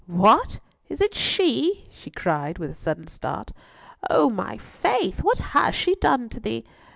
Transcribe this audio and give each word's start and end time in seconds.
What! 0.07 0.59
Is't 0.89 1.13
she?" 1.13 1.85
she 1.91 2.09
cried, 2.09 2.57
with 2.57 2.71
a 2.71 2.73
sudden 2.73 3.05
start. 3.05 3.51
"On 4.09 4.33
my 4.33 4.57
faith, 4.57 5.21
what 5.21 5.37
has 5.53 5.75
she 5.75 5.93
done 5.93 6.27
to 6.29 6.39
thee? 6.39 6.65